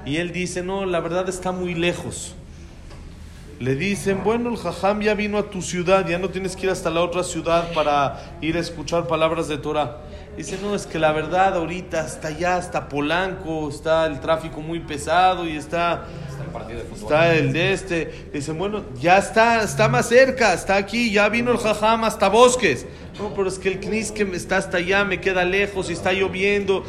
y 0.05 0.17
él 0.17 0.31
dice, 0.31 0.63
no, 0.63 0.85
la 0.85 0.99
verdad 1.01 1.29
está 1.29 1.51
muy 1.51 1.75
lejos. 1.75 2.35
Le 3.59 3.75
dicen, 3.75 4.21
bueno, 4.23 4.49
el 4.49 4.57
Jajam 4.57 5.01
ya 5.01 5.13
vino 5.13 5.37
a 5.37 5.49
tu 5.49 5.61
ciudad, 5.61 6.07
ya 6.07 6.17
no 6.17 6.29
tienes 6.29 6.55
que 6.55 6.65
ir 6.65 6.71
hasta 6.71 6.89
la 6.89 7.01
otra 7.01 7.23
ciudad 7.23 7.73
para 7.73 8.37
ir 8.41 8.55
a 8.55 8.59
escuchar 8.59 9.05
palabras 9.05 9.49
de 9.49 9.57
Torah. 9.57 9.97
Dice, 10.39 10.57
no, 10.61 10.73
es 10.73 10.85
que 10.85 10.99
la 10.99 11.11
verdad 11.11 11.55
ahorita 11.55 11.99
hasta 11.99 12.29
allá, 12.29 12.55
hasta 12.55 12.87
Polanco, 12.87 13.67
está 13.67 14.05
el 14.05 14.21
tráfico 14.21 14.61
muy 14.61 14.79
pesado 14.79 15.45
y 15.45 15.57
está... 15.57 16.05
Está 16.29 16.43
el 16.45 16.49
partido 16.51 16.79
de 16.79 16.85
fútbol. 16.85 17.03
Está 17.03 17.35
el 17.35 17.51
de 17.51 17.73
este. 17.73 18.29
Dice, 18.31 18.53
bueno, 18.53 18.85
ya 19.01 19.17
está, 19.17 19.61
está 19.61 19.89
más 19.89 20.07
cerca, 20.07 20.53
está 20.53 20.77
aquí, 20.77 21.11
ya 21.11 21.27
vino 21.27 21.51
el 21.51 21.57
jajam 21.57 22.05
hasta 22.05 22.29
Bosques. 22.29 22.85
No, 23.19 23.33
pero 23.33 23.49
es 23.49 23.59
que 23.59 23.69
el 23.69 23.79
Knis 23.79 24.11
que 24.11 24.23
está 24.33 24.57
hasta 24.57 24.77
allá 24.77 25.03
me 25.03 25.19
queda 25.19 25.43
lejos 25.43 25.89
y 25.89 25.93
está 25.93 26.13
lloviendo 26.13 26.83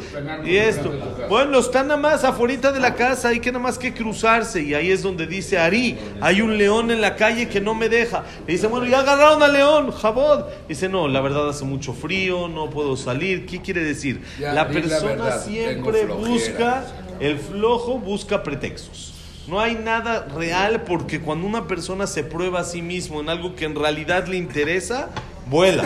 y 0.45 0.55
esto. 0.55 0.91
Bueno, 1.29 1.59
está 1.59 1.83
nada 1.83 1.99
más 1.99 2.23
afuera 2.23 2.71
de 2.71 2.79
la 2.79 2.95
casa, 2.95 3.29
hay 3.29 3.39
que 3.39 3.51
nada 3.51 3.63
más 3.63 3.77
que 3.77 3.93
cruzarse. 3.93 4.61
Y 4.61 4.73
ahí 4.73 4.91
es 4.91 5.01
donde 5.03 5.27
dice 5.27 5.57
Ari, 5.57 5.97
hay 6.21 6.41
un 6.41 6.57
león 6.57 6.91
en 6.91 7.01
la 7.01 7.15
calle 7.15 7.47
que 7.47 7.61
no 7.61 7.73
me 7.73 7.89
deja. 7.89 8.23
Y 8.47 8.53
dice, 8.53 8.67
bueno, 8.67 8.85
ya 8.85 8.99
agarraron 8.99 9.43
al 9.43 9.53
león, 9.53 9.91
Jabod. 9.91 10.45
Dice, 10.67 10.89
no, 10.89 11.07
la 11.07 11.21
verdad 11.21 11.49
hace 11.49 11.65
mucho 11.65 11.93
frío, 11.93 12.47
no 12.47 12.69
puedo 12.69 12.97
salir. 12.97 13.45
¿Qué 13.45 13.61
quiere 13.61 13.83
decir? 13.83 14.21
la 14.39 14.67
persona 14.67 15.37
siempre 15.39 16.05
busca, 16.05 16.85
el 17.19 17.37
flojo 17.37 17.99
busca 17.99 18.43
pretextos. 18.43 19.13
No 19.47 19.59
hay 19.59 19.75
nada 19.75 20.27
real 20.35 20.83
porque 20.83 21.19
cuando 21.19 21.47
una 21.47 21.67
persona 21.67 22.05
se 22.07 22.23
prueba 22.23 22.61
a 22.61 22.63
sí 22.63 22.81
mismo 22.81 23.21
en 23.21 23.29
algo 23.29 23.55
que 23.55 23.65
en 23.65 23.75
realidad 23.75 24.27
le 24.27 24.37
interesa, 24.37 25.09
vuela 25.51 25.83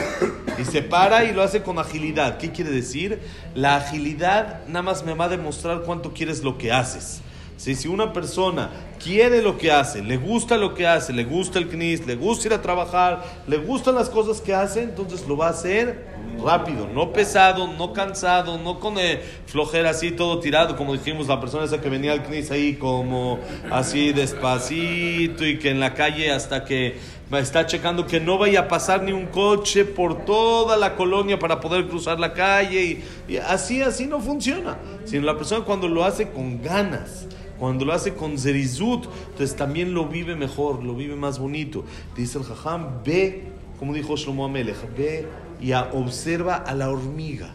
y 0.59 0.63
se 0.63 0.83
para 0.83 1.25
y 1.25 1.33
lo 1.33 1.41
hace 1.41 1.63
con 1.63 1.79
agilidad. 1.79 2.37
¿Qué 2.37 2.51
quiere 2.51 2.69
decir? 2.69 3.19
La 3.55 3.77
agilidad 3.77 4.65
nada 4.67 4.83
más 4.83 5.03
me 5.03 5.15
va 5.15 5.25
a 5.25 5.29
demostrar 5.29 5.81
cuánto 5.81 6.13
quieres 6.13 6.43
lo 6.43 6.57
que 6.57 6.71
haces. 6.71 7.21
Si, 7.57 7.87
una 7.87 8.11
persona 8.11 8.69
quiere 9.01 9.41
lo 9.41 9.57
que 9.57 9.71
hace, 9.71 10.03
le 10.03 10.17
gusta 10.17 10.57
lo 10.57 10.73
que 10.73 10.85
hace, 10.85 11.13
le 11.13 11.23
gusta 11.23 11.57
el 11.57 11.69
knis, 11.69 12.05
le 12.05 12.15
gusta 12.15 12.49
ir 12.49 12.53
a 12.53 12.61
trabajar, 12.61 13.23
le 13.47 13.57
gustan 13.57 13.95
las 13.95 14.09
cosas 14.09 14.41
que 14.41 14.53
hace, 14.53 14.83
entonces 14.83 15.25
lo 15.25 15.37
va 15.37 15.47
a 15.47 15.49
hacer 15.51 16.05
rápido, 16.43 16.87
no 16.87 17.13
pesado, 17.13 17.67
no 17.67 17.93
cansado, 17.93 18.57
no 18.57 18.79
con 18.81 18.97
eh, 18.97 19.21
flojera 19.45 19.91
así 19.91 20.11
todo 20.11 20.39
tirado, 20.39 20.75
como 20.75 20.93
dijimos, 20.93 21.27
la 21.27 21.39
persona 21.39 21.63
esa 21.63 21.79
que 21.79 21.89
venía 21.89 22.11
al 22.11 22.23
knis 22.23 22.51
ahí 22.51 22.75
como 22.75 23.39
así 23.71 24.11
despacito 24.11 25.45
y 25.45 25.57
que 25.57 25.69
en 25.69 25.79
la 25.79 25.93
calle 25.93 26.31
hasta 26.31 26.65
que 26.65 26.97
está 27.31 27.65
checando 27.65 28.05
que 28.05 28.19
no 28.19 28.37
vaya 28.37 28.61
a 28.61 28.67
pasar 28.67 29.03
ni 29.03 29.11
un 29.11 29.25
coche 29.25 29.83
por 29.83 30.25
toda 30.25 30.77
la 30.77 30.95
colonia 30.95 31.39
para 31.39 31.59
poder 31.59 31.87
cruzar 31.87 32.19
la 32.19 32.33
calle 32.33 33.03
y, 33.27 33.37
así, 33.37 33.81
así 33.81 34.05
no 34.05 34.19
funciona, 34.19 34.77
sino 35.05 35.25
la 35.25 35.35
persona 35.35 35.65
cuando 35.65 35.87
lo 35.87 36.03
hace 36.03 36.29
con 36.29 36.61
ganas 36.61 37.27
cuando 37.57 37.85
lo 37.85 37.93
hace 37.93 38.13
con 38.13 38.37
zerizut, 38.37 39.05
entonces 39.29 39.55
también 39.55 39.93
lo 39.93 40.07
vive 40.07 40.35
mejor, 40.35 40.83
lo 40.83 40.93
vive 40.93 41.15
más 41.15 41.39
bonito. 41.39 41.85
Dice 42.15 42.37
el 42.37 42.43
jajam, 42.43 43.01
ve, 43.05 43.43
como 43.79 43.93
dijo 43.93 44.17
Shlomo 44.17 44.43
Amelech, 44.43 44.75
ve 44.97 45.25
y 45.61 45.71
observa 45.71 46.55
a 46.55 46.73
la 46.73 46.89
hormiga. 46.89 47.53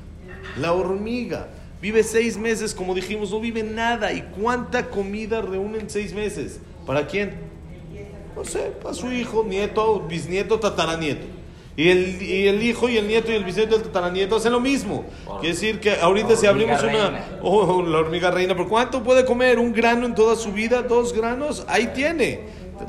La 0.58 0.72
hormiga 0.72 1.48
vive 1.82 2.02
seis 2.02 2.38
meses, 2.38 2.74
como 2.74 2.94
dijimos, 2.94 3.30
no 3.30 3.40
vive 3.40 3.62
nada. 3.62 4.12
¿Y 4.12 4.22
cuánta 4.22 4.88
comida 4.88 5.42
reúnen 5.42 5.90
seis 5.90 6.14
meses? 6.14 6.60
¿Para 6.86 7.06
quién? 7.06 7.49
No 8.36 8.44
sé, 8.44 8.72
para 8.82 8.94
su 8.94 9.10
hijo, 9.12 9.44
nieto, 9.44 10.00
bisnieto, 10.08 10.58
tataranieto. 10.58 11.26
Y 11.76 11.88
el, 11.88 12.22
y 12.22 12.48
el 12.48 12.62
hijo 12.62 12.88
y 12.88 12.98
el 12.98 13.08
nieto 13.08 13.32
y 13.32 13.36
el 13.36 13.44
bisnieto 13.44 13.74
y 13.74 13.78
el 13.78 13.84
tataranieto 13.84 14.36
hacen 14.36 14.52
lo 14.52 14.60
mismo. 14.60 15.04
Quiere 15.40 15.54
decir 15.54 15.80
que 15.80 15.92
ahorita 15.92 16.36
si 16.36 16.46
abrimos 16.46 16.82
una... 16.82 17.24
Oh, 17.42 17.82
la 17.82 17.98
hormiga 17.98 18.30
reina, 18.30 18.54
¿por 18.54 18.68
cuánto 18.68 19.02
puede 19.02 19.24
comer? 19.24 19.58
¿Un 19.58 19.72
grano 19.72 20.04
en 20.04 20.14
toda 20.14 20.36
su 20.36 20.52
vida? 20.52 20.82
¿Dos 20.82 21.14
granos? 21.14 21.64
Ahí 21.68 21.90
tiene. 21.94 22.40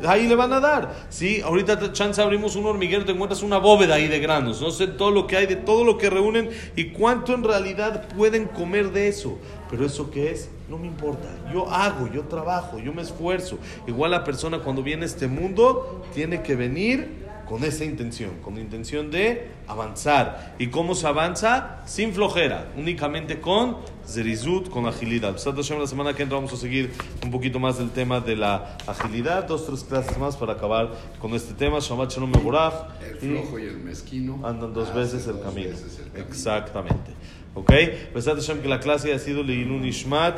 Ahí 0.06 0.28
le 0.28 0.36
van 0.36 0.54
a 0.54 0.60
dar. 0.60 0.94
Sí, 1.10 1.42
ahorita 1.42 1.92
chance 1.94 2.22
abrimos 2.22 2.56
un 2.56 2.66
hormiguero, 2.66 3.06
te 3.06 3.12
encuentras 3.12 3.44
una 3.44 3.58
bóveda 3.58 3.96
ahí 3.96 4.08
de 4.08 4.20
granos. 4.20 4.62
No 4.62 4.72
sé 4.72 4.88
todo 4.88 5.12
lo 5.12 5.28
que 5.28 5.38
hay, 5.38 5.46
de 5.46 5.56
todo 5.56 5.84
lo 5.84 5.98
que 5.98 6.10
reúnen 6.10 6.50
y 6.76 6.92
cuánto 6.92 7.34
en 7.34 7.44
realidad 7.44 8.08
pueden 8.16 8.46
comer 8.46 8.92
de 8.92 9.08
eso. 9.08 9.38
Pero 9.70 9.86
eso 9.86 10.12
qué 10.12 10.32
es, 10.32 10.50
no 10.70 10.78
me 10.78 10.88
importa. 10.88 11.28
Yo 11.54 11.70
hago, 11.70 12.08
yo 12.12 12.24
trabajo, 12.24 12.80
yo 12.80 12.94
me 12.94 13.02
esfuerzo. 13.02 13.58
Igual 13.88 14.12
la 14.12 14.24
persona 14.24 14.60
cuando 14.60 14.84
viene 14.84 15.04
a 15.04 15.08
este 15.08 15.28
mundo 15.28 16.04
tiene 16.14 16.42
que 16.42 16.56
venir 16.56 17.22
con 17.52 17.66
esa 17.66 17.84
intención, 17.84 18.32
con 18.42 18.56
la 18.56 18.62
intención 18.62 19.12
de 19.12 19.50
avanzar. 19.68 20.56
¿Y 20.58 20.68
cómo 20.68 20.96
se 20.96 21.06
avanza? 21.06 21.82
Sin 21.86 22.14
flojera, 22.14 22.72
únicamente 22.78 23.42
con 23.42 23.76
zerizut, 24.08 24.70
con 24.70 24.86
agilidad. 24.86 25.36
La 25.36 25.88
semana 25.88 26.14
que 26.14 26.24
entra 26.24 26.38
vamos 26.38 26.54
a 26.54 26.56
seguir 26.56 26.94
un 27.22 27.30
poquito 27.30 27.60
más 27.60 27.78
del 27.78 27.90
tema 27.90 28.22
de 28.22 28.38
la 28.38 28.78
agilidad, 28.88 29.50
dos, 29.50 29.66
tres 29.66 29.84
clases 29.84 30.18
más 30.18 30.38
para 30.38 30.54
acabar 30.54 30.92
con 31.20 31.34
este 31.34 31.54
tema. 31.54 31.80
Shabbat 31.82 32.14
Shalom 32.14 32.32
El 32.32 33.18
flojo 33.18 33.60
y 33.60 33.64
el 33.64 33.80
mezquino. 33.80 34.40
Andan 34.48 34.74
dos 34.74 34.96
veces 34.96 35.28
el 35.28 35.42
camino. 35.42 35.76
Exactamente. 36.16 37.12
¿Ok? 37.54 37.70
Besat 38.16 38.36
Hashem 38.36 38.62
que 38.62 38.70
la 38.70 38.80
clase 38.80 39.14
ha 39.14 39.20
sido 39.20 39.44
Leilun 39.44 39.84
Ishmat. 39.84 40.38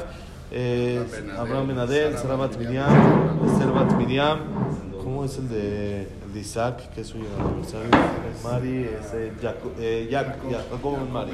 Eh, 0.51 0.99
Abraham 1.37 1.67
Benadel, 1.67 2.17
Sarabat 2.17 2.57
Miriam, 2.57 3.39
Esther 3.45 3.97
Miriam. 3.97 4.72
¿Cómo 5.23 5.31
es 5.31 5.39
el 5.39 5.47
de 5.47 6.07
de 6.33 6.39
Isaac, 6.39 6.89
que 6.93 6.99
es 6.99 7.07
su 7.07 7.15
aniversario. 7.15 7.89
Mari 8.43 8.83
es 8.83 9.13
eh, 9.13 9.31
eh 9.79 10.09
Jacob 10.11 10.97
Ben 10.97 11.13
Mari. 11.13 11.31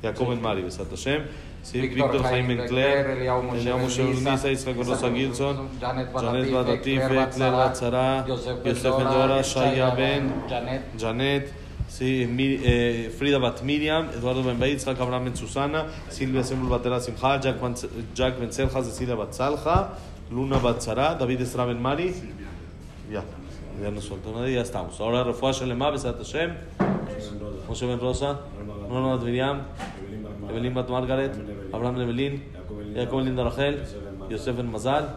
Jacob 0.00 0.28
Ben 0.30 0.40
Mari, 0.40 0.62
Besat 0.62 0.88
Hashem. 0.88 1.24
Sí, 1.62 1.78
Víctor 1.78 2.22
Jaime 2.22 2.64
Claire, 2.66 3.12
Eliao 3.12 3.42
Moshe 3.42 4.02
Unisa, 4.02 4.50
Isaac 4.50 4.76
Rosa 4.78 5.10
Gilson, 5.10 5.68
Janet 5.78 6.10
Badatife, 6.10 7.06
Claire 7.06 7.56
Batzara, 7.56 8.24
Yosef 8.26 8.64
Endora, 8.64 9.42
Shaya 9.42 9.90
Ben, 9.94 10.32
Janet. 10.96 11.52
Sí, 11.86 12.26
eh, 12.64 13.12
Frida 13.14 13.38
Bat 13.38 13.62
Miriam, 13.62 14.08
Eduardo 14.08 14.42
Ben 14.42 14.62
Isaac 14.70 14.98
Abraham 15.00 15.24
Ben 15.24 15.36
Susana, 15.36 15.84
Silvia 16.08 16.42
Semul 16.42 16.70
Batera 16.70 16.98
Simcha, 16.98 17.38
Jack 17.38 18.38
Ben 18.40 18.52
Selja, 18.52 18.82
Cecilia 18.82 19.16
Batzalja, 19.16 19.90
Luna 20.30 20.58
Batzara, 20.58 21.14
David 21.14 21.42
Esra 21.42 21.66
Ben 21.66 21.78
Mari. 21.78 22.14
Ya. 23.10 23.24
Ya 23.82 23.90
nos 23.90 24.08
faltó 24.08 24.32
nadie, 24.32 24.54
ya 24.54 24.62
estamos. 24.62 25.00
Ahora 25.00 25.24
Refuah 25.24 25.52
Shalema, 25.52 25.90
Besat 25.90 26.18
Hashem, 26.18 26.52
Moshe 27.66 27.86
Ben 27.86 27.98
Rosa, 27.98 28.40
Bat 28.90 29.22
Miriam, 29.22 29.62
Evelyn 30.50 30.74
Bat 30.74 30.88
Margaret, 30.90 31.32
Abraham 31.72 31.96
Levelin, 31.96 32.42
Jacob 32.94 33.20
Linda 33.20 33.44
Rachel, 33.44 33.82
Yosef 34.28 34.56
Ben 34.56 34.70
Mazal, 34.70 35.16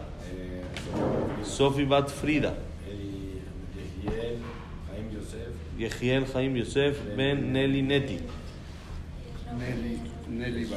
Sofi 1.42 1.84
Bat 1.84 2.08
Frida, 2.08 2.54
Yehiel 5.78 6.24
Chaim 6.32 6.56
Yosef 6.56 6.96
Ben 7.16 7.52
Nelly 7.52 7.82
Neti. 7.82 8.20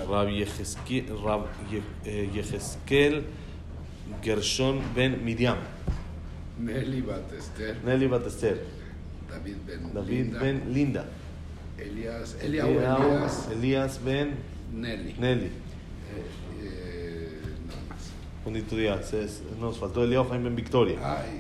Rabbi 0.10 0.44
Yehezkel 2.34 3.24
Gershon 4.22 4.82
Ben 4.94 5.24
Miriam. 5.24 5.58
Nelly 6.58 7.02
Batester. 7.02 7.84
Nelly 7.84 8.08
Batester. 8.08 8.58
David 9.30 9.58
Ben 9.68 9.94
David 9.94 10.10
Linda. 10.10 10.40
Ben 10.40 10.74
Linda. 10.74 11.06
Elias, 11.78 12.38
Elias, 12.42 13.50
Elias 13.52 14.00
Ben 14.06 14.36
Nelly. 14.74 15.16
Nelly. 15.20 15.46
Eh, 15.46 16.22
eh, 16.62 17.30
más. 17.90 18.12
Bonito 18.46 18.78
día. 18.78 19.02
Nos 19.60 19.78
faltó 19.78 20.04
Elias 20.04 20.26
Jaime 20.30 20.46
Ben 20.46 20.56
Victoria. 20.56 20.98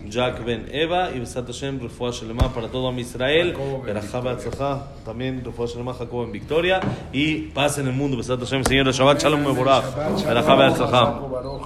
Jack 0.09 0.43
Ben 0.43 0.65
Eva 0.69 1.11
y 1.11 1.19
Besat 1.19 1.45
Hashem 1.45 1.79
Refuah 1.79 2.11
Shalema 2.11 2.53
para 2.53 2.67
todo 2.67 2.89
a 2.89 2.99
Israel. 2.99 3.55
También 5.05 5.45
Refuah 5.45 5.67
Shalema 5.67 5.93
Jacob 5.93 6.25
en 6.25 6.33
Victoria. 6.33 6.81
Y 7.13 7.47
paz 7.53 7.77
en 7.77 7.87
el 7.87 7.93
mundo. 7.93 8.17
Besat 8.17 8.39
Hashem, 8.39 8.65
Señor 8.65 8.91
Shabbat 8.91 9.21
Shalom 9.21 9.41
Mevorach. 9.41 9.85
Berajá 10.25 10.55
Beatzachá. 10.55 11.21